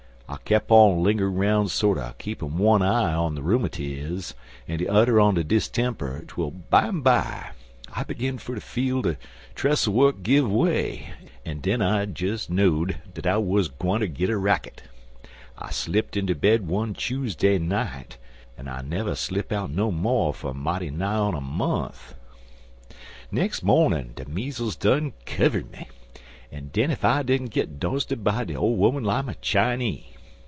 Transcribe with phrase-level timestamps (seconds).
[0.31, 4.33] I kep' on linger'n' 'roun' sorter keepin' one eye on the rheumatiz
[4.65, 7.51] an' de udder on de distemper, twel, bimeby,
[7.93, 9.17] I begin fer ter feel de
[9.55, 11.11] trestle wuk give way,
[11.43, 14.83] an' den I des know'd dat I wuz gwineter gitter racket.
[15.57, 18.17] I slipt inter bed one Chuseday night,
[18.57, 22.15] an' I never slip out no mo' fer mighty nigh er mont'.
[23.31, 25.89] "Nex' mornin' de meezles 'd done kivered me,
[26.53, 30.05] an' den ef I didn't git dosted by de ole 'oman I'm a Chinee.